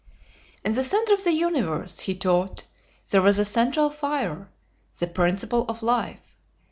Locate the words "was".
3.21-3.37